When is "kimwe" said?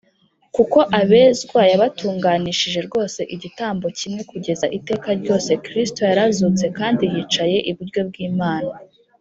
3.97-4.21